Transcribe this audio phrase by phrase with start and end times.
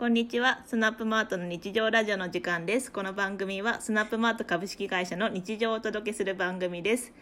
[0.00, 0.62] こんにちは。
[0.64, 2.90] スナップマートの日常ラジオの時間です。
[2.90, 7.12] この番組はスナップマート株式会社の日常をお届けする番組です。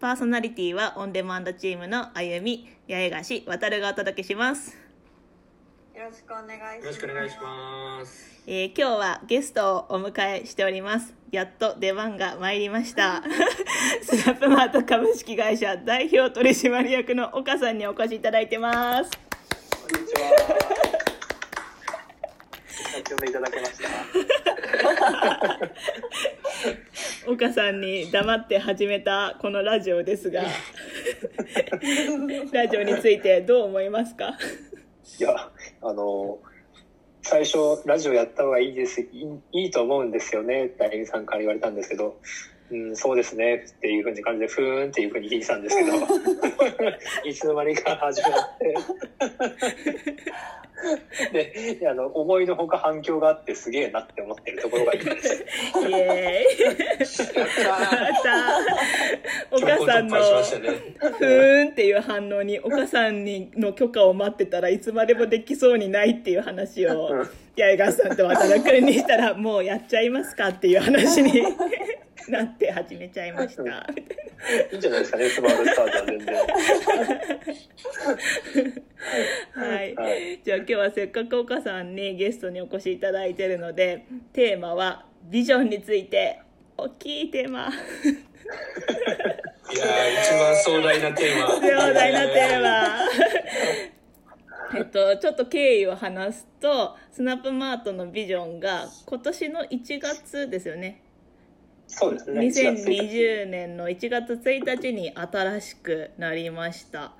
[0.00, 4.74] パーソナリティはオンデマンドチームのあゆみ、八重樫、渡るがお届けします。
[5.94, 6.78] よろしくお願いします。
[6.78, 8.42] よろしくお願いします。
[8.46, 11.12] えー今日はゲストをお迎えしております。
[11.30, 13.22] やっと出番が参りました。
[14.00, 19.10] スナップマート株式会社代表取締役の岡さんにお越しいただいてます。
[19.10, 20.73] こんにちは。
[23.24, 23.72] 先ほどいただけまし
[27.26, 27.30] た。
[27.30, 30.42] 岡さんに黙って始めたこのラジオですが
[32.52, 34.36] ラジオについてどう思いますか？
[35.18, 35.50] いや、
[35.82, 36.38] あの、
[37.22, 39.06] 最初、ラジオやった方がいいです、い
[39.52, 42.18] いいいと思うんですよね、ってあゆみさんから言われたんですけど、
[42.70, 45.92] うん、そうですね、っていうふうに感じで、ふーんっていうふうに聞いてたんですけど、
[47.28, 48.74] いつの間にか始まって、
[51.32, 55.44] で、であの、思いのほか反響があってすげえなって思ってるところが今です。
[55.88, 57.76] イエーイま
[58.22, 60.16] た岡さんの。
[60.18, 71.44] ふーんっていう反応に岡さんにの許可を待ってたらいつまでもできそうにないっていう話をうん八重川さんと渡辺君にしたらもうやっちゃいますかっていう話に
[72.30, 73.62] なって始めちゃいました。
[73.62, 73.86] みたいな
[74.72, 75.18] いいんじゃないですか。
[75.18, 76.34] ね、スマートスタートは全然。
[79.54, 80.40] はい、はい。
[80.44, 86.40] じゃあ今日はせっかく岡さんにゲストにお越しいただいてるのでテーマはビジョンについて
[86.76, 87.68] 大きいテーマ。
[87.68, 87.70] い
[89.76, 91.48] やー、一番壮大なテーマ。
[91.54, 91.60] 壮
[91.94, 92.98] 大なテーマ。
[94.76, 101.03] えっとちょっと経緯を話すとスナップマートのビジョンが今年の1月ですよね
[101.86, 102.40] そうですね。
[102.40, 107.12] 1月1日2020年の1月1日に新しくなりました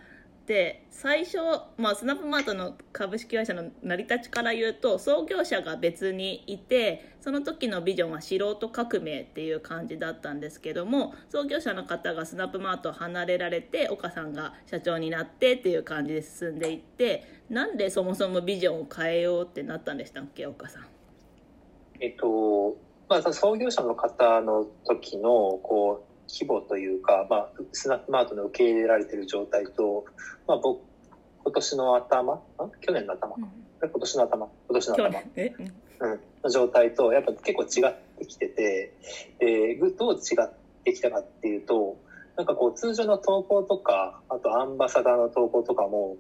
[0.47, 1.39] で最初、
[1.79, 20.87] まあ、スナップマートの株式会社の成り立ちから言うと創業者が別にいてその時のビジョンは素人革命っていう感じだったんですけども創業者の方がスナップマートを離れられて岡さんが社長になってっていう感じで進んでいってなんでそもそもビジョンを変えようってなったんでしたっけ岡さん？
[22.01, 22.77] えっと、
[23.09, 30.05] まあ、創業者の方の時の、こう、規模というか、まあ、スナップマートの受け入れられている状態と、
[30.47, 30.83] まあ、僕、
[31.45, 34.49] 今年の頭あ去年の頭今年の頭？
[34.69, 35.31] 今年の去頭年。
[35.37, 35.55] え？
[35.59, 36.13] うん。
[36.13, 38.95] うん、の状態と、やっぱ結構違ってきてて、
[39.39, 40.51] で、ぐどう違っ
[40.85, 41.99] てきたかっていうと、
[42.37, 46.17] なんかこう通常の投稿とか、あとアンバサダーの投稿とかも、も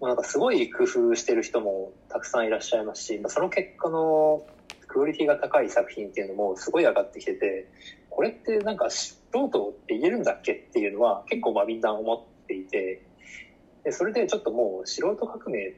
[0.00, 4.42] うなんかすごい工夫してる人もたくさんいらっしゃいますし、まあその結果の
[4.96, 7.70] クオリティが高い作品っていうのもすごい上がってきてて、
[8.08, 13.02] これってなんか素人って言えるんだっけっていうのは結構まあみんな思っていて、
[13.84, 15.72] でそれでちょっともう素人革命っ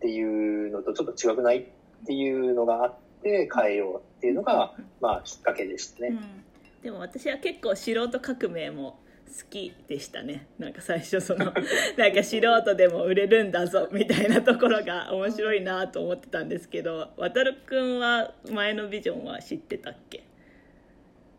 [0.00, 1.64] ていうのとちょっと違くないっ
[2.06, 4.72] ていうのがあって変えようっていうのが、
[5.02, 6.08] まあきっかけでしたね。
[6.08, 10.46] うん、でも私は結構素人革命も好きでしたね。
[10.58, 11.46] なんか最初その
[11.96, 20.22] なんか素人でも売れるんだぞみたいなところが面白いなと思ってたんですけど渡るくんは前のビジョンは知ってたっけ？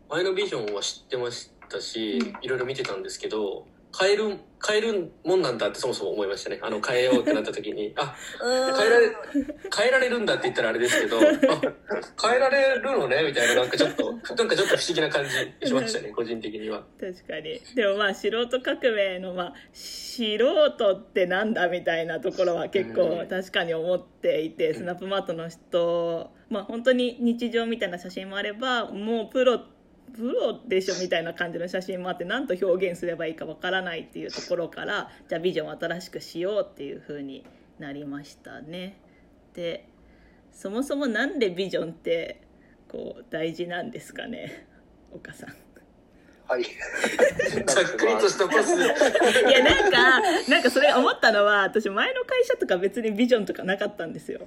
[0.08, 3.66] 前のビジョンは知ってましたし、いろいろ見てたんですけど、
[3.98, 6.58] 変える、変えるもんなんだってそもそも思いましたね。
[6.62, 9.16] あの、変えようってなった時に、 あ、変えられ、
[9.76, 13.22] 変えられるんだって言ったらあれですけど、あ、変えられるのね？
[13.22, 15.24] みたいな、なんかちょっと、なんかちょっと不思議な感
[15.60, 16.82] じしましたね、個人的には。
[16.98, 17.60] 確かに。
[17.74, 29.60] でもまあ素人革命のまあ素人ってなんだみたいなところは結構うん確かに思っていて、スナップマートの人まあ本当に日常みたいな写真もあればもうプロ
[30.16, 37.44] プロでしょみたいな感じの写真もあって何と表現すればいいかわからないっていうところからじゃあビジョンを新しくしようっていう風に
[37.78, 38.96] なりましたね。
[39.54, 39.88] で
[40.52, 42.40] そもそもなんでビジョンって
[42.88, 44.66] こう大事なんですかね？
[45.12, 45.54] 岡さん。
[46.46, 46.64] はい。
[47.66, 48.74] ざっくりとしたパス。
[48.76, 54.40] いやなんかなんかそれ思ったのは私前の会社とか別にビジョンとかなかったんですよ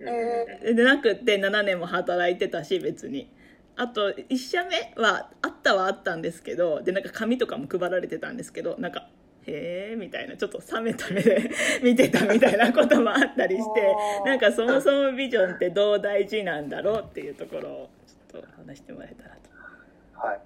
[0.00, 3.30] えでなくって7年も働いてたし別に
[3.76, 9.08] あと1社目はあったはあったんですけどでなんか紙とかも配られてたんですけどなんか
[9.46, 11.50] へえみたいなちょっと冷めた目で
[11.82, 17.90] 見てたみたいなこともあったりしてなんかそもそもビジョンってどう大事なんだろうっていうところを
[18.32, 20.26] ちょっと話してもらえたらと。
[20.26, 20.40] はい。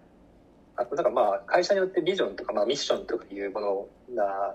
[0.76, 4.54] あと、なんかまあ、会社によってビジョンとか、まあ、ミッションとかいうものが、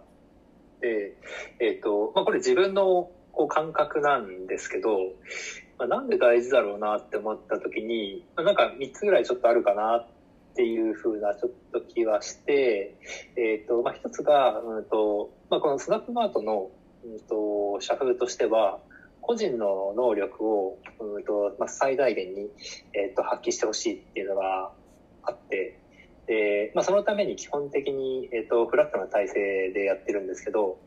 [0.80, 1.16] で、
[1.60, 4.98] えっ、と、まあ、これ自分のこう感覚なんですけど、
[5.82, 10.08] まあ、なんで大事だろうなって思った時に、まあ、なんか3つぐらいちょっとあるかなっ
[10.56, 12.96] ていうふうなちょっと気はして、
[13.36, 16.70] えっ、と、まあ、一つが、うんと、まあ、このスナップマートの、
[17.04, 18.80] うんと、社風としては、
[19.22, 22.52] 個人の能力を、うんとまあ、最大限に、
[22.94, 24.72] えー、と発揮してほしいっていうのが
[25.24, 25.80] あって、
[26.28, 30.78] で、まあ、そのために基本的に、えー、とフラットな体制でやってるんですけど、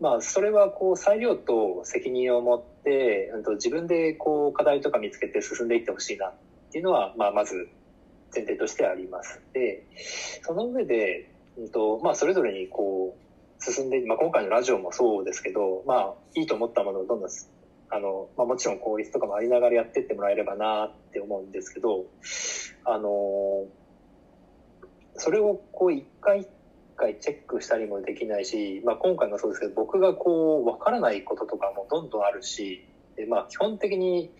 [0.00, 2.77] まあ、それはこう裁量と責任を持って、
[3.34, 6.34] うんと自分でこう課題とか見つけて進んでいってほしいなっ
[6.72, 7.68] ていうのは、まあ、まず
[8.34, 9.40] 前提としてあります。
[9.52, 9.84] で、
[10.42, 17.30] その上で、うんとまあ、それぞれにこう進んで、まあ、今回のラジオもそうですけど、まあ、いいと思ったものをどんどん
[17.90, 22.04] あの、まあ、もちろん効率とかもありながらやってってもらえればなって思うんですけど、
[22.84, 23.66] あの、
[25.16, 26.48] それをこう一回一
[26.98, 32.84] 回チェックしたりもできないし、まあ、今回もそうですけど、僕がこう、わからないこととかもどんどんあるし、
[33.16, 34.30] でまあ、基本的に、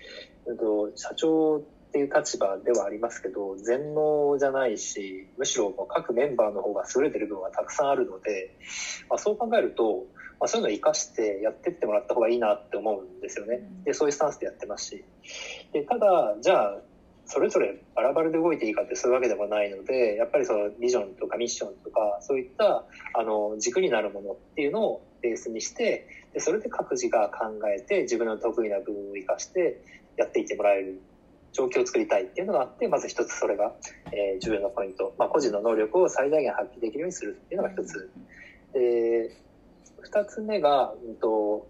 [0.44, 1.60] うんと、社長っ
[1.90, 8.54] ていう立場ではありますけど、全能じゃないし、むしろ各メンバーの方が優れてる部分がたくさんあるので、
[9.08, 10.04] まあ、そう考えると、
[10.40, 13.62] まあ、そういうのを活かしてやってってもらった方がいいなって思うんですよね。
[13.84, 15.04] で、そういうスタンスでやってますし。
[15.72, 16.78] で、ただ、じゃあ、
[17.28, 22.84] それぞれバラバラで動いていいかってそういうわけでもないので、やっぱりそのビジョンとかミッションとか、そういった
[23.14, 29.82] あの軸になるものっていうのをベースにして、でそれで各自が考えて自分の得意な部分を生かして
[30.16, 31.00] やっていってもらえる
[31.52, 33.74] 状況を作りたいっていうのがあって、まず一つそれが、
[34.12, 35.14] えー重要なポイント。
[35.18, 38.10] まあ、個人の能力を最大限発揮できるようにするっていうのが一つ。
[38.72, 39.36] で、
[40.00, 41.66] 二つ目が、うんと、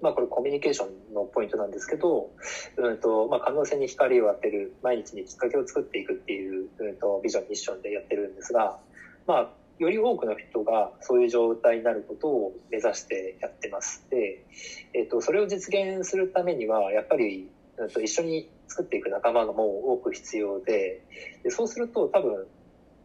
[0.00, 2.30] まあこれコミュニケーションのポイントなんですけど、
[2.76, 8.78] うんと、まあ可能性に光を当てる、毎日にきっかけを作っていくっていう、うんと、ビジョン、ミッションでやってるんですが、
[9.26, 14.04] まあ、より多くの人がそういう状態になることを目指してやってます。
[14.10, 14.44] で、
[14.92, 21.02] えっ、と、それを実現するためには、やっぱり、うんと、一緒に作っていく仲間がもう多く必要で、
[21.44, 22.46] でそうすると多分、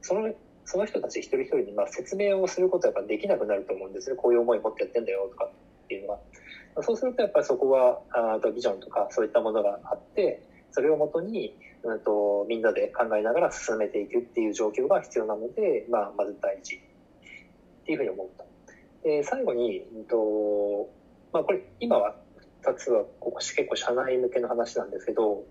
[0.01, 0.33] その、
[0.65, 4.15] その人たち一人一人にまあ説明をすることはやっぱできなくなると思うんですね。
[4.15, 6.19] こういう思い持ってやってんだよとかっていうのは。
[6.81, 10.41] そうするとやっぱりそこは、あとビジョンとかそういったものがあって、
[10.71, 16.79] それをもとに、うんと、みんなで考えながら進めていくっていう状況が必要なので、まあ、まず第一っ
[17.85, 18.45] ていうふうに思うと。
[19.03, 20.89] で、最後に、うんと、
[21.31, 22.15] まあこれ今は
[22.63, 25.43] 2つはここ結構社内向けの話なんですけど、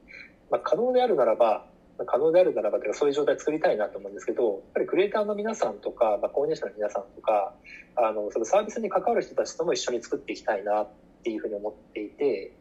[0.51, 1.67] まあ可能であるならば、
[2.07, 7.55] 可能であるならばというかそういう状態作りたいなと思うんですけど、やっぱりクリエイターの皆さんとか、まあ、購入者の皆さんとか、
[7.97, 10.87] あの、そのサービスに関わる人たちとも一緒に作っていきたいな
[11.23, 12.53] ていうふうに思っていて、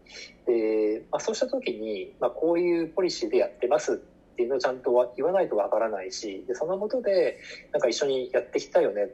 [0.46, 3.96] で、まあ、そうした時に、まあ、こういうポリシーでやってますっ
[4.36, 7.40] ていうのをちゃんとは言わないとわからないし、で、そのもとで、
[7.72, 9.10] なんか一緒にやっていきたいよね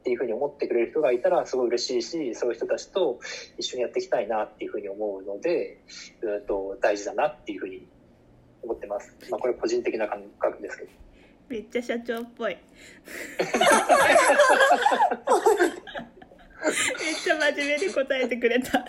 [0.00, 3.20] っていうふうに思ってくれる人がいたらすごい嬉しいし、そういう人たちと
[3.58, 5.78] 一緒にやっていきたいなっていうふうに思うので、
[6.22, 7.86] うんと、大事だなっていうふうに
[8.62, 9.14] 思ってます。
[9.30, 10.90] まあ、これ個人的な感覚ですけど。
[11.50, 12.56] めっちゃ社長っぽい
[17.00, 18.84] めっちゃ真面目に答えてくれた。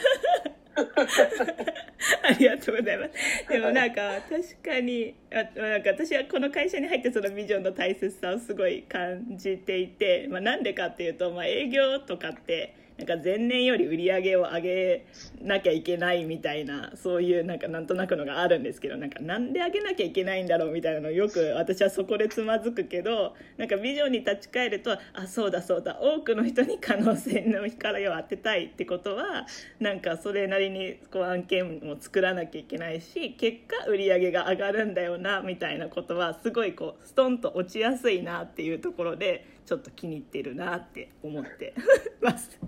[2.24, 3.12] ありがとうございます。
[3.50, 15.06] でもなんか確かにあなんか私はこの会社に入ってそのビジョンの大切さをすごい感じていて、まあ、なんでかっていうと、まあ、営業とかってなんか前年より売り上げを上げ
[15.42, 29.48] なきゃいけないみたいなそういうなんかなんとなくのがあるんですけどなんかなんで上げなきゃいけないんだろうみたいなのよく私はそこでつまずくけどなんかビジョンに立ち返るとあそうだそうだ多くの人に可能性の光を当てたいってことは
[29.80, 41.74] なんかそれなりにこう案件も作らなきゃいけないし結果売り上げが上がるんだよなみたいなことはすごいこうストンと落ちやすいなっていうところでちょっと気に入ってるなって思って
[42.20, 42.60] ます。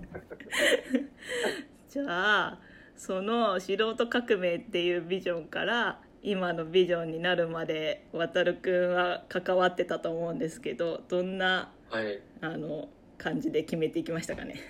[1.90, 2.58] じゃあ
[2.96, 12.22] その素人革命っていうビジョンから今のビジョンになるまで渡るくんは関わってたと思うんですけどどんなはい。
[12.40, 14.62] あの感じで決めていきましたかね？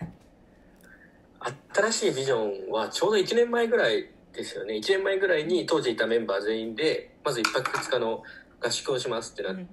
[1.72, 4.74] 新しいビジョンはちょうど1年前ぐらいですよね。
[4.74, 8.24] 1年前ぐらいに当時いたメンバー全員で、まず1泊2日の
[8.60, 9.66] 合宿をしますってなって、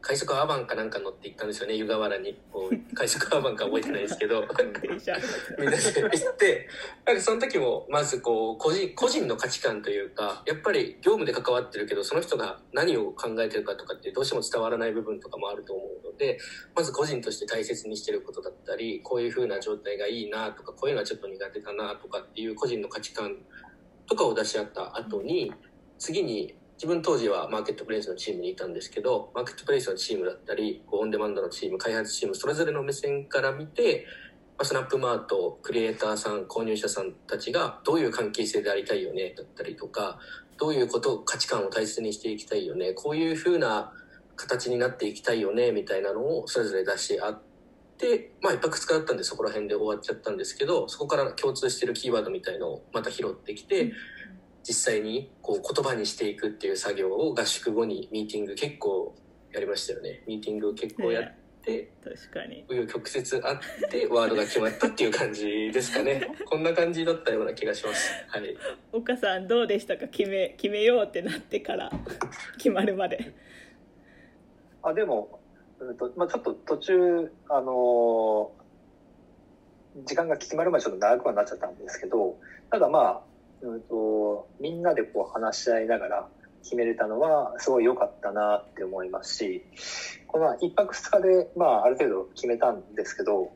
[0.00, 2.36] 快速アバンかなんか乗って行ったんですよね、湯河原に。
[2.50, 4.42] こう快速アバンか覚えてないですけど。
[5.58, 6.68] みんなで行って、
[7.06, 16.38] なんかその時も、まずこう、個人、個人の価値観というか、やっぱり業務で関わってるけど、その人が何を考えてるかとかってどうしても伝わらない部分とかもあると思うので、
[16.74, 23.36] まず個人として大切にしてることだったり、こういう風な状態がいいなとか、こういうのはちょっと苦手かなとかっていう個人の価値観
[24.06, 25.52] とかを出し合った後に、
[25.98, 34.06] 次に、自分当時はマーケットプレイスのチームにいたんですけど、マーケットプレイスのチームだったり、オンデマンドのチーム、開発チーム、それぞれの目線から見て、
[34.62, 40.18] スナップマート、クリエイターさん、購入者さんたちがどういう関係性でありたいよね、だったりとか、
[40.58, 43.92] どういうこと、価値観を大切にしていきたいよね、こういう風な
[44.36, 47.42] 形になっていきたいよね、みたいなのをそれぞれ出し合っ
[47.98, 53.92] て、まあ、一泊二日だったんでそこら辺で終わっちゃったんですけどそこから共通してるキーワードみたいのをまた拾ってきて、
[54.66, 59.14] 実際にこう言葉にしていくっていう作業を合宿後にミーティング結構
[59.52, 60.22] やりましたよね。
[60.26, 62.64] ミーティング結構やって、確かに。
[62.68, 66.28] 紆余曲折あってワードが決まったっていう感じですかね。
[66.46, 68.10] こんな感じだったような気がします。
[68.28, 68.56] はい。
[68.92, 70.08] 岡さんどうでしたか？
[70.08, 71.90] 決め決めようってなってから
[72.56, 73.34] 決まるまで。
[74.82, 75.40] あ、でも、
[75.78, 78.64] うんと、まあちょっと途中、あのー
[80.04, 82.36] 時間が決まるまでちょっと長くはなっちゃったんですけど、
[82.68, 83.22] ただまあ、
[83.64, 86.28] うんと、みんなでこう話し合いながら
[86.62, 89.64] 決めれたのは、すごい良かったなって思いますし、
[90.26, 93.52] この一泊二日で、まあある程度決めたんですけど、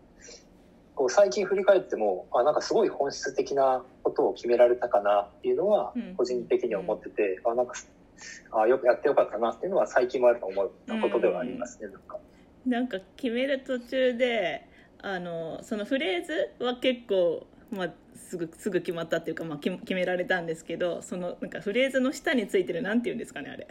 [0.95, 7.75] こう最近振り返っても、あ、なんかすごい本質的なことを決められたかなっていうのはうん、個人的には思ってて、あ、なんか、
[8.50, 12.19] あよくやってよかったなっていうのは最近もあると思ったことではありますね、なんか。
[12.67, 14.67] なんか決める途中で
[15.00, 23.67] あのそのフレーズは結構、まあ、すぐすぐ決まったっていうか、まあ、決決められたんですけどそのなんかフレーズの下についてるなんていうんですかねあれ。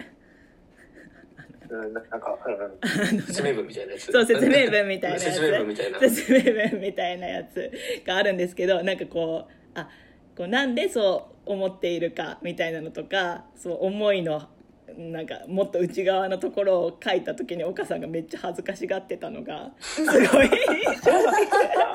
[1.69, 4.11] うん、なんか、うん、説明文みたいなやつ。
[4.11, 5.23] そう説明文みたいなやつ。
[5.23, 5.99] 説明文みたいな。
[5.99, 7.71] 説明文みたいなやつ
[8.05, 9.89] があるんですけどなんかこうあ
[10.35, 14.47] こうなんでそう思っているかみたいなのとかそう思いの
[14.95, 20.49] なんかもっと内側のところを書いた時に岡さんがめっちゃ恥ずかしがってたのがすごい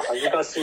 [0.09, 0.63] 恥ずかしい。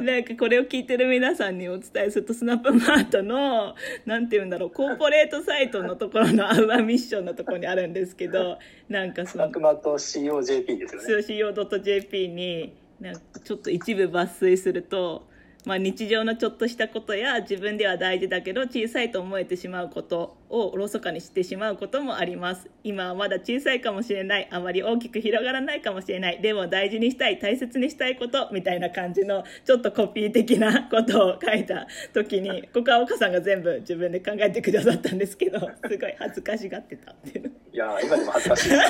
[0.00, 3.74] なんかこれを聞いてる皆さんにお伝えするとスナップマートの
[4.06, 11.24] なんて言うんだろうコーポレートサイトのところのアウアミッションのところにあるんですけどなんかその悪魔と COJP ですよね。
[11.24, 15.28] CO.jp になんかちょっと一部抜粋すると、
[15.64, 22.70] まあ、日常のちょっとしたことや自分では大事だけど小さいと思えてしまうことをおろそかにしてしまうこともあります。
[22.84, 24.48] 今はまだ小さいかもしれない。
[24.50, 26.40] あまり大きく広がらないかもしれない。
[26.40, 37.52] でも大事にしたい大切にしたいことみたいな感じのちょっとコピー的なことを書いた時にここは岡さんが全部自分で考えてくださったんですけどすごい恥ずかしがってたっていう。
[37.78, 38.82] いやー、今でも恥ずかしいです。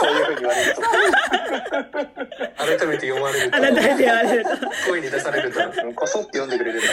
[0.00, 0.80] そういうふうに言われると。
[2.56, 4.50] 改めて読まれると改めて言われると
[4.88, 6.88] 声に出されるとうんこそって読んでくれればい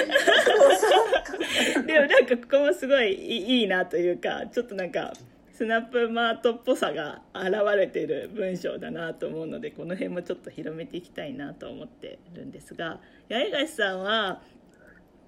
[1.83, 1.87] い。
[1.87, 5.13] でもなんかここもすごいいいいいなというかちょっとなんか
[5.53, 14.41] スナップマートっぽさが現れてる文章だなと思うのでこの辺もちょっと広めていきたいなと思ってるんですが八重樫さんは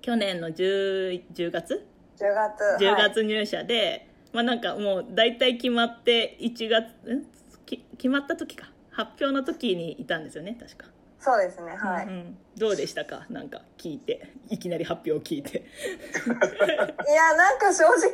[0.01, 1.87] 去年の 10, 10月
[2.19, 4.06] ？10月10はい月入社で、
[4.37, 7.25] まあなんかもう大体決まって1月ん
[7.65, 8.69] き決まった時か。
[8.91, 10.85] 発表の時にいたんですよね確か、
[11.19, 12.37] そうですねはい、うんうん。
[12.55, 13.25] どうでしたか？
[13.31, 14.31] なんか聞いて。
[14.51, 15.57] いきなり発表を聞いて。
[15.65, 18.11] いやなんか正直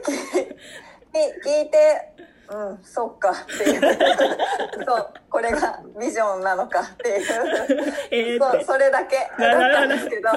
[1.13, 2.09] み 聞いて
[2.53, 3.31] うんそっか。
[3.31, 3.81] っていう。
[4.85, 8.39] そうこれがビジョンなのかっていう。
[8.39, 9.17] そうそれだけ。
[9.39, 10.29] だったんですけど。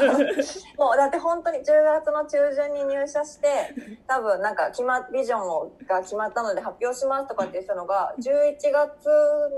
[0.79, 3.75] もうだって本当に10月の中旬に入社して
[4.07, 9.09] 多分なんか決まビジョンをが決まったので発表しますとかって言ってたのが11月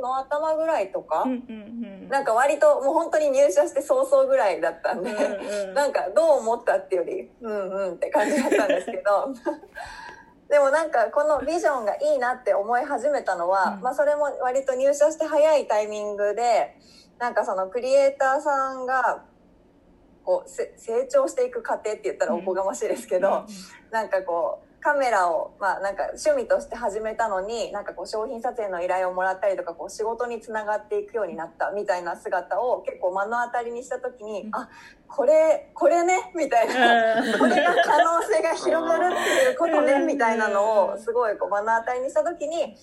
[0.03, 2.09] の頭ぐらいとかうんうんうん。
[2.09, 5.75] なんか割ともう本当に入社して早々ぐらいだったんで、うんうん。
[5.75, 9.33] なんかどう思ったっていうよりうんうんって感じだったんですけど
[10.49, 13.83] でもなんかこのビジョンがいいなって思い始めたのは、うん。
[13.83, 16.77] まあそれも割と入社して早いタイミングで
[17.19, 19.25] なんかそのクリエイターさんが
[20.25, 23.47] こうせ成長していく過程って言ったらおこがましいですけど、
[23.91, 34.55] なんかこうカメラをまあなんか趣味として始めたのになんかこう商品撮影の依頼をもらったりとかこう仕事につながっていくようになったみたいな姿を結構目の当たりにした時に、うん。
[34.55, 34.69] あ
[35.09, 37.21] これこれねみたいな。
[37.23, 37.39] うん。
[37.39, 40.07] これが可能性が広がるっていうことねうん。
[40.07, 42.77] みたいなのをすごいこう目の当たりにした時に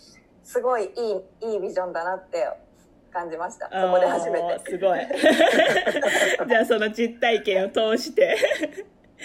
[0.44, 2.48] すごいいいいいビジョンだなって
[3.12, 3.70] 感じました。
[3.70, 4.62] そこで初めて。
[4.66, 5.00] すごい。
[6.48, 8.38] じゃあその実体験を通して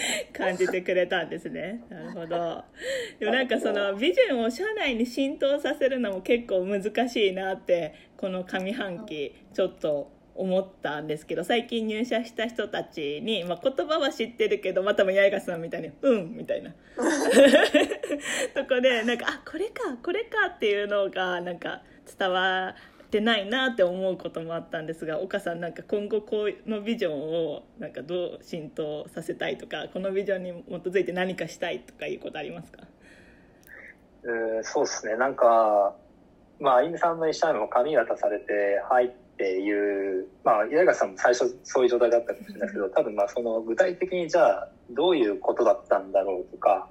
[0.32, 1.82] 感じてくれたんですね。
[1.88, 2.64] なるほど。
[3.18, 16.72] でもなんかそのビジョンを社内に浸透させるのも結構難しいなってこの上半期ちょっと思ったんですけど最近入社した人たちに、まあ、言葉は知ってるけどまたも八重樫さんみたいに「うん」みたいな。
[18.54, 21.82] とこでなんかあこれかこれかっていうのがなんか
[22.18, 22.74] 伝わ
[23.10, 32.84] ってないなって思うこともあったんですが岡さんなんか今後このビジョンをなんかどう浸透させたいとかこのビジョンに基づいて何かしたいとかいうことありますか？
[34.22, 35.16] うんそうですね。
[35.16, 35.96] なんか、
[36.60, 46.88] まあ、あゆみさんの医者にも紙渡されて入っていう、まあ、八重樫さんも最初そういう状態だったかもしれないですけど、多分まあ、その具体的にじゃあ、どういうことだったんだろうとか、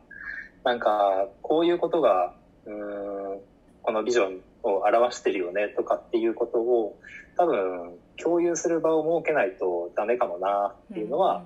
[0.65, 2.33] なんか、こういうことが、
[2.65, 3.39] うん、
[3.83, 7.00] このビジョンを表してるよねとかっていうことを
[7.38, 11.44] 多分共有する場を設けないとダメかもなっていうのは、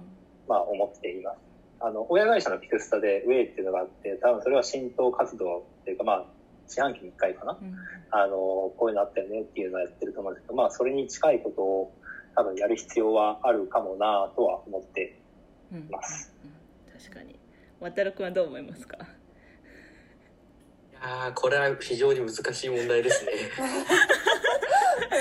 [0.47, 1.37] まあ思っています。
[1.79, 6.25] あの、親会社のピクスタでウェイっていうのがあって、多分それは浸透活動っていうか、まあ、
[6.67, 7.57] 四半期に1回かな。
[7.61, 7.75] うん
[8.11, 8.35] あの、
[8.77, 11.93] こういうのあったよねっていうのをやってると思うんですけど、まあ、それに近いことを
[12.35, 15.19] 多分やる必要はあるかもなとは思って
[15.71, 16.33] うんいます。
[16.45, 16.53] うん
[16.99, 17.37] 確かに
[17.81, 18.97] 渡るくんはどう思いますか？
[21.03, 23.31] いやーこれは非常に難しい問題ですね。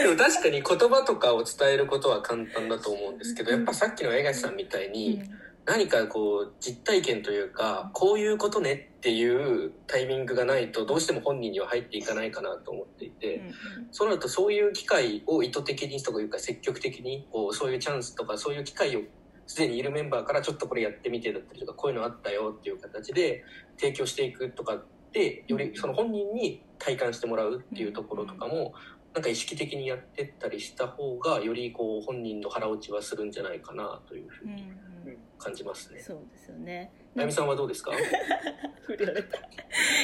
[0.02, 5.22] でも確かに言葉とかを伝えることは簡単だと思うんですけど、やっぱさっきの江頭さんみたいに、
[5.64, 13.52] 何かこう実体験というか、こういうことねっていうタイミングがないとどうしても本人には入っていかないかなと思っていて、うん
[13.90, 19.00] そうなるとそういう機会を意図的にというか積極的にこうそういうチャンスとかそういう機会を
[19.46, 23.44] すでにいるメンバーからちょっとこれやってみてだったりとかこういうのあったよっていう形で
[23.76, 28.72] 提供していくとかってよりその本人に体感してもらうっていうところとかも
[29.14, 34.64] なんか意識的にやってったりした方がよりこう本人の腹落ちはするんじゃないかなというふううんにう
[35.10, 35.16] ん。
[35.38, 36.00] 感じますね。
[36.00, 37.92] そうですよねあやみさんはどうですか？
[38.86, 39.38] 振られた。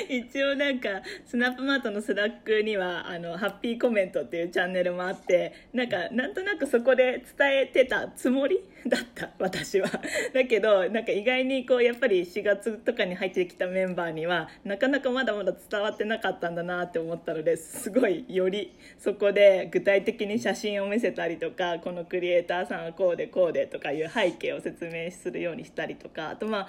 [0.09, 9.89] 一応なんかスナップマートのスラックにはあのハッピーコメントっていうチャンネルもあってなんかなんとなくそこで伝えてたつもりだった私は。
[10.33, 26.69] だけどなんか意外にこうやっぱり4月とかに入ってきたメンバーにはなかなかまだまだ伝わってなかったんだなって思ったのですごいよりそこで具体的に写真を見せたりとかこのクリエイターさんはこうでこうでとかいう背景を説明するようにしたりとかあとまあ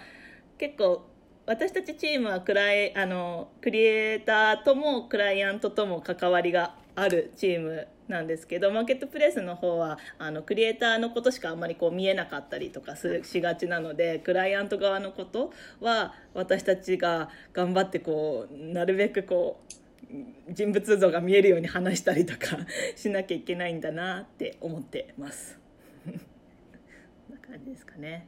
[0.60, 1.08] 結構
[1.48, 22.58] 私たちチームはクライあのクリエイターともクライアントとも関わりがあるチームなんですけどマーケットプレイスの方はあのクリエイターのことしかあんまりこう見えなかったりとかすしがちなのでクライアント側のことは私たちが頑張ってこうなるべくこう人物像が見えるように話したりとか
[22.96, 25.60] しなきゃいけないんだなって思ってます。
[26.06, 28.28] こんな感じですかね。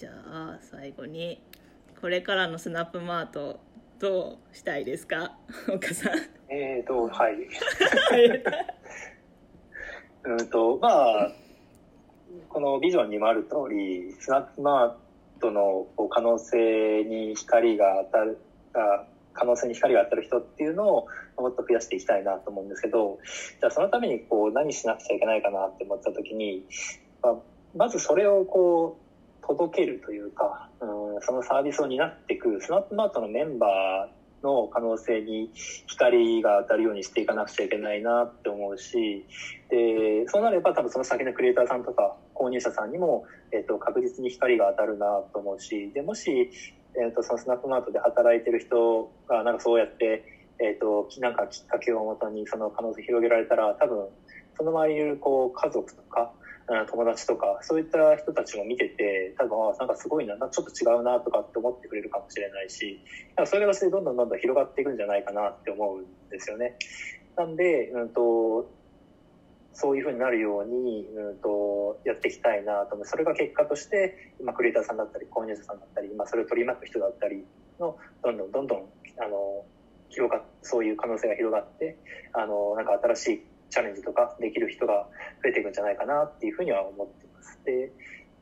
[0.00, 1.42] じゃあ最後に
[2.00, 3.60] これからのスナップマート
[3.98, 5.36] どうしたいですか？
[5.68, 6.12] 岡さん
[6.48, 7.34] えーと、はい。
[10.24, 11.32] う んと、まあ、
[12.48, 14.94] このビジョンにもある通り、スナップマー
[15.38, 18.38] トのこう可能性に光が当たる、
[18.72, 23.18] あ可能性に光が当たる人っていうのをもっと増やしていきたいなと思うんですけど、
[23.60, 26.64] じゃあそのためにこう何しなくちゃいけないかなって思った時に、
[27.20, 27.36] まあ、
[27.76, 29.09] まずそれをこう
[29.46, 35.50] 届けるというか、うん、そのサービスを担っていくスナップマートのメンバーの可能性に
[35.86, 39.26] 光が当たるようにしていかなくちゃいけないなって思うし、
[39.68, 46.50] で、そうなれば多分その先のクリエイターさんとか購入者さんにも、えっと、確実に光が当たるなと思うし、で、もし、
[46.96, 50.24] えっと、そのスナップマートで働いてる人が、なんかそうやって、
[50.58, 54.08] えっと、なんかきっかけをもとにその可能性を広げられたら、多分、
[54.56, 56.32] その周りにいる、こう、家族とか、
[56.86, 63.00] 友達とか、そういった人たちも見てて、多分、あなんかすごいな、ちょっと違うなとかって思ってくれるかもしれないし、
[63.36, 66.76] なんかそういう形でどんどんどんどん広がっていくんじゃないかなって思うんですよね。
[67.36, 68.70] なんで、うんと、
[69.72, 73.06] そういうふうになるように、うんと、やっていきたいなと思う。
[73.06, 77.44] それが結果として、まあ、クリエイターさんだったり、購入者さんだったり、まあ、それを取り巻く人だったり
[77.80, 78.78] の、どんどんどんどん、
[79.18, 79.64] あの、
[80.10, 81.96] 広がっ、そういう可能性が広がって、
[82.32, 85.06] あの、なんか新しいチャレンジとかできる人が
[85.42, 87.58] 増えていくんじゃないかなっていうふうには思ってます。
[87.64, 87.92] で、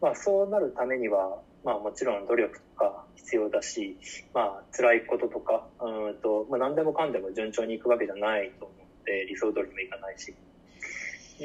[0.00, 3.96] まあ、そうなるためには、まあ、もちろん努力とか必要だし、
[4.34, 10.34] まあ、辛いこととか、うんと、まあ、何でもかんでも順調にいくわけじゃないと思って、理想通りにもいかないし、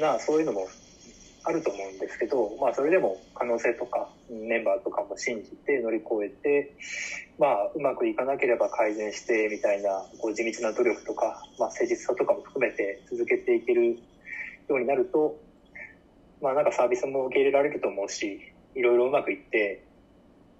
[0.00, 0.66] まあそういうのも
[1.46, 6.74] あると思うんですけど、まあ、それでも可能性とかメンバーとかも信じて乗り越えて、
[7.38, 13.96] まあ、うまくいかなければ改善してみたいなこう地道な努力とか、まあ、誠実さとかも含めて続けていけるよ
[14.70, 15.38] うになると、
[16.40, 18.40] まあ、なんかサービスも受け入れられると思うし
[18.74, 19.83] いろいろうまくいって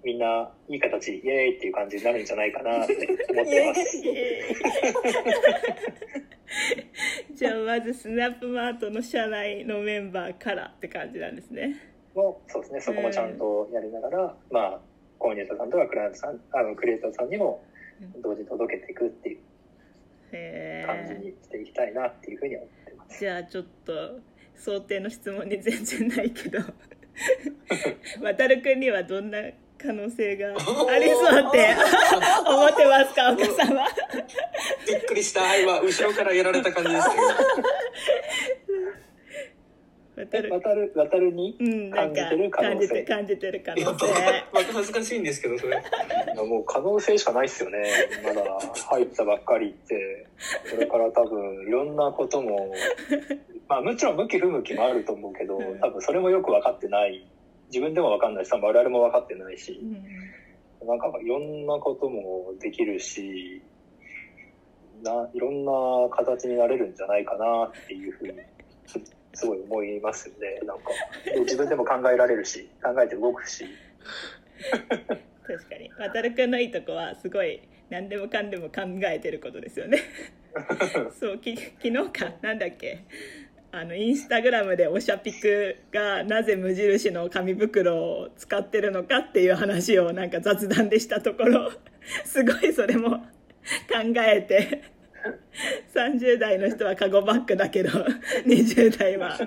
[0.05, 2.93] みんないい形イエーイっていう感じになるんじゃないかなって
[3.31, 4.03] 思ってます。
[7.33, 11.75] じゃあまずスナップマートの社内のメンバーからって感じなんですね。
[12.13, 14.79] もそうですねそこもちゃんとやりながら、まあ
[15.19, 17.63] 購入者さんとかクライアントさんあのクリエイターさんにも
[18.21, 19.39] 同時に届けていくっていう
[20.33, 21.17] へ感じえ。
[21.17, 23.19] にしていきたいなっていうふうに思ってます。
[23.19, 24.19] じゃあちょっと
[24.55, 26.59] 想定の質問に全然ないけど
[28.21, 29.39] 渡るくんにはどんな
[29.85, 30.51] 可能性があ
[30.97, 31.75] りそうって。
[32.47, 33.87] 思ってますか岡さんは。
[34.87, 35.55] びっくりした。
[35.57, 37.21] 今後ろからやられた感じですけど。
[40.15, 40.49] 渡渡る。
[40.53, 42.87] 渡る、渡るにうんなんか感じてる可能性。
[42.87, 43.83] 感じて感じてる可能性。
[44.53, 45.83] また恥ずかしいんですけどそれ。
[46.47, 47.83] もう可能性しかないっすよね。
[48.23, 48.43] まだ
[48.89, 50.27] 入ったばっかりって、
[50.71, 52.73] これから多分いろんなことも、
[53.67, 57.25] まあもちろん向き不向きもあると思うけどうん、多分それもよく分かってない。
[57.67, 59.79] 自分でも分かんないし、我々も分かってないし
[60.81, 63.61] う、んなんかいろんなこともできるし、
[65.03, 68.33] ないろんな形になれるんじゃないかなっていうふうに、
[69.33, 70.59] すごい思いますよね。
[70.65, 70.85] なんか、
[71.25, 73.65] で自分でも考えられるし、考えて動くし。
[75.45, 79.99] 確かに渡るくんのいいとこはすごい何でもかんでも考えてることですよね
[81.19, 82.99] そうき昨日かなんだっけ
[83.77, 91.73] あのインスタグラムでおしゃピクがなぜ無印の紙袋を使ってるのかっていう話をなんか雑談でしたところ
[92.23, 93.25] すごいそれも考
[94.19, 94.81] えて
[95.93, 97.89] 30代の人はカゴバッグだけど
[98.47, 99.37] 20代は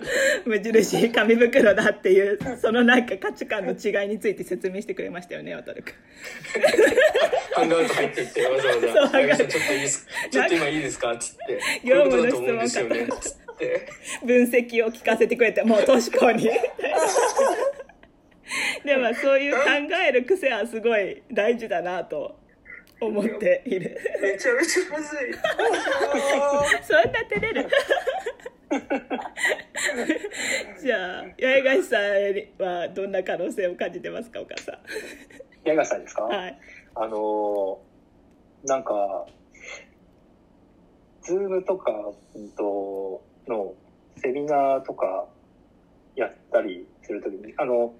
[0.44, 5.94] 無印紙袋だっていうそのなんか価値観の違いについて説明してくれましたよね渡るくん。
[7.54, 13.47] ハンガーアウト入ってってわざわざ「あゆみさんちょっといいですかちょっと今いいですか?」っつって「業務のこういうこと思うんですよね」質問つって
[14.24, 16.48] 分析を聞かせてくれてもう年子に。
[18.84, 19.60] でもそういう考
[20.08, 22.38] える癖はすごい大事だなと
[23.00, 23.98] 思っている。
[24.22, 25.34] めちゃめちゃむずい。
[26.82, 27.68] そんな照れる？
[30.80, 32.02] じゃあ八重樫さん
[32.62, 34.78] はどんな可能性を感じてますかお母さ
[35.64, 36.24] 八重樫さんですか？
[36.24, 36.58] んはい。
[36.94, 37.88] あのー
[38.64, 39.24] なんか、
[41.22, 41.92] ズームとか、
[42.34, 43.74] うんと、の
[44.16, 45.26] セミナーとか
[46.16, 47.94] やったりするときに、あの、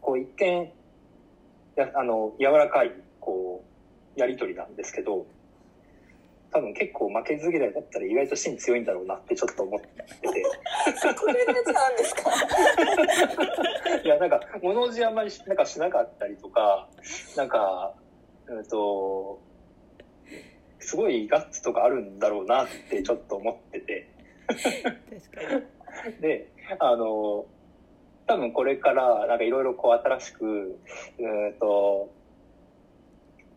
[0.00, 0.70] こう一見、
[1.76, 3.64] やあの、柔らかい、こ
[4.16, 5.26] う、やりとりなんですけど、
[6.50, 10.02] 多分結構負けず嫌いだったら意外と芯強いんだろうなってちょっと思ってて。
[11.18, 12.30] これのやつなんですか？
[14.04, 16.88] いや、なんか、物おじあんまりしなんかしなかったりとか、
[17.36, 17.94] なんか、
[18.48, 19.40] うんと、
[20.80, 24.11] すごいガッツとかあるんだろうなってちょっと思ってて。
[26.20, 27.46] で、あの、
[28.26, 30.44] 多分これから、なんかいろいろこう新しく、
[31.18, 32.10] うんと、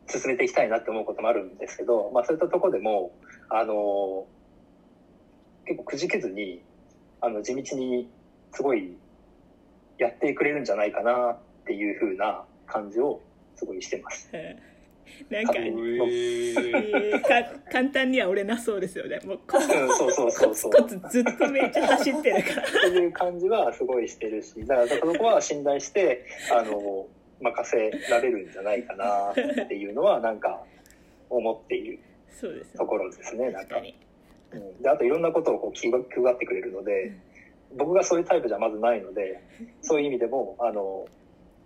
[0.08, 3.12] 進めていきたいなって思うこともあるんですけど、まあそういったところでも、
[3.50, 4.28] あの、
[5.66, 6.62] 結構くじけずに、
[7.22, 8.10] あの、地道に
[8.52, 8.98] すごい
[9.98, 13.22] やってくれるんじゃないかなっていう風な感じを
[13.56, 14.30] すごいしてます。
[15.30, 17.28] うんなんかえーか
[17.72, 19.20] 簡単には折れなそうですよね。
[19.26, 20.56] もうコツうんそうそうそコツう。
[20.56, 20.72] そう。
[20.72, 22.68] コツずっとめっちゃ走ってるから。
[22.68, 27.08] っていう感じはすごいしてるし、だからそこは信頼して、あの、
[27.42, 29.34] 任せられるんじゃないかなっ
[29.68, 30.64] ていうのは、なんか、
[31.30, 32.00] 思っている。
[32.78, 33.78] ところですね、なんか。
[34.52, 34.82] うん。
[34.82, 37.14] で、あといろんなことをこう気が配ってくれるので、
[37.76, 39.42] 僕がそういうタイプじゃまずないので、
[39.82, 41.08] そういう意味でも、あの、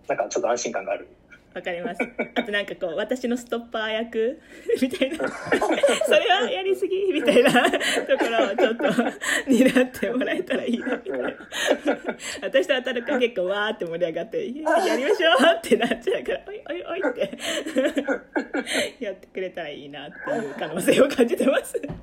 [0.08, 1.08] なんかちょっと安心感がある。
[1.54, 2.00] わかります。
[2.36, 4.40] あとなんかこう私のストッパー役？
[4.80, 5.28] みたいな。
[6.06, 7.12] それはやりすぎ？
[7.12, 7.50] みたいな。
[7.70, 7.78] と
[8.18, 8.84] ころをちょっと
[9.50, 11.32] 担ってもらえたらいいなみたいな。
[12.42, 17.36] 私と当たるか結構わーって盛り上がっていややりましょうってなっちゃうからおいおいおいって。
[19.04, 21.80] やってくれたらいいなっていう可能性を感じてます。
[21.80, 21.94] でも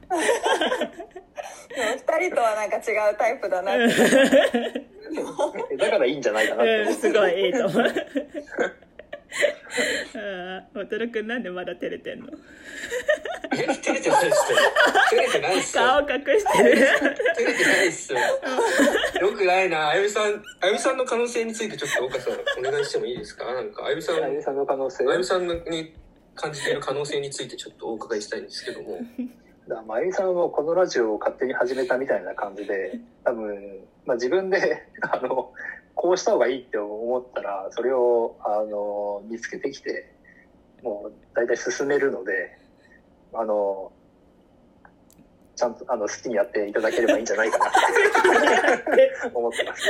[2.18, 4.88] 二人とはなんか違うタイプだなって。
[5.78, 7.94] だからいいんじゃないかなってうん、思すごいいいと思う。
[10.16, 12.28] ああ、渡るくんなんでまだ照れてんの？
[13.54, 14.58] え照れてないっすよ
[15.10, 15.84] 照れてないっすよ。
[15.84, 16.08] 顔隠
[16.40, 16.88] してる。
[17.36, 18.20] 照れてないっすよ。
[18.20, 22.34] よくないなあゆみさんあゆみさんの可能性についてちょっと岡さん
[22.68, 23.46] お願いしてもいいですか？
[23.54, 25.06] なんかあゆみさんあゆみさんの可能性？
[25.08, 25.94] あゆみさんに
[26.36, 29.00] 感じている可能性についてちょっとお伺いしたいんですけども。
[29.68, 35.52] だまあ、あゆみさんもこのラジオを勝手に始めたみたいな感じで、多分、まあ自分で、あの、
[35.98, 40.14] こうした方がいいって思ったら、それを、あの、見つけてきて、
[40.84, 42.56] もう大体進めるので、
[43.34, 43.92] あの、
[45.56, 47.72] ちゃんと、あの、好きにやっていただければいいんじゃないかなっ
[48.96, 49.90] て 思ってます。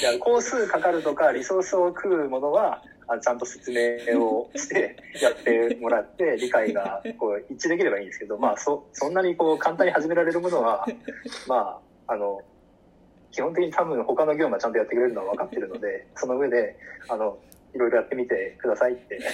[0.00, 10.84] いや、工数かかるとか、リソースを食うものは、あちゃんと説明をしてやってもらって、 理解がこう一致できればいいんですけど、まあ、そ、そんなにこう簡単に始められるものは、
[11.46, 12.42] まあ、あの、
[13.32, 16.76] 基本的に多分他の業務はちゃんとやってくれるのは分かってるので、 その上で、
[17.08, 17.38] あの、
[17.74, 19.18] いろいろやってみてくださいって。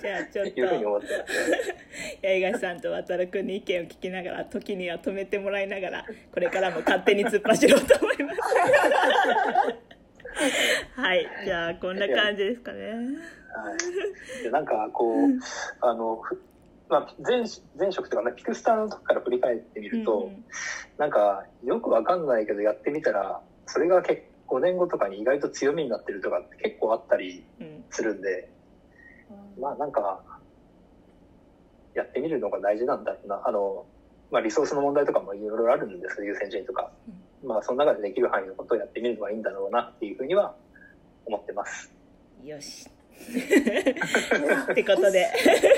[0.00, 1.74] じゃあちょっいうふうにと思ってます。
[2.22, 8.40] 八重樫さんと渡るくんに意見を聞きながら時には止めてもらいながらこれからも勝手に突っ走ろうと思います。
[11.00, 11.26] はい。
[11.46, 12.90] じゃあこんな感じですかね。
[12.90, 12.94] は
[14.40, 14.42] い。
[14.42, 15.30] で、なんかこう、
[15.80, 16.38] あの、ふ
[16.88, 17.44] まあ、前
[17.78, 20.44] 前職とか、ピクスターの時から振り返ってみると、うん
[20.96, 28.50] なんか、よくわかんないけど、やってみたら、それが結5年後とかに意外と強みになってるとかって結構あったりうんするんで、
[29.60, 30.20] まあなんか、
[31.94, 33.42] やってみるのが大事なんだな。
[33.44, 33.84] あの、
[34.30, 36.90] まあリソースの問題とかもいろいろあるんですけど、優先順位とか。
[37.44, 40.54] まあその中でできる範囲のことをやってみるのがいいんだろうなっていうふうには
[41.26, 41.92] 思ってます。
[42.44, 45.26] よし ってことで
[45.72, 45.77] うん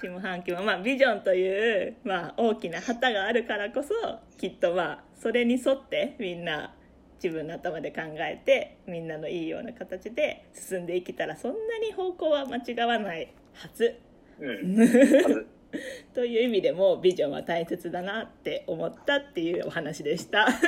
[0.00, 3.94] 下半期もまあビジョンという、まあ、大きな旗があるからこそ
[4.38, 6.74] きっとまあそれに沿ってみんな
[7.22, 13.98] 自分の頭で考えてみんなのいいような形で進んでいけたらそんなに方向は間違わないはず。
[14.40, 15.46] うん。
[16.14, 20.46] という意味でもビジョンは大切だなって思ったっていうお話でした。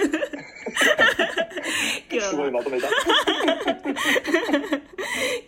[2.10, 2.88] 今日すごいはまとめた。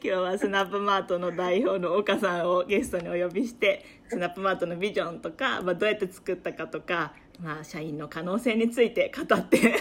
[0.02, 9.74] 今日はスナップマートの代表の岡さんをゲストにお呼びしてスナップマートのビジョンとか、まあ、どうやって作ったかとか、まあ、社員の可能性について語って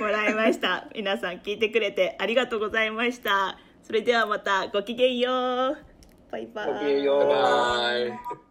[0.00, 0.88] もらいました。
[0.94, 3.58] 皆さん聞いてくれてありがとうございました。
[3.82, 5.78] それではまたごきげんよう。
[6.30, 6.72] バイバイ。
[6.72, 7.26] ごきげんよう。
[7.26, 8.49] バイバイ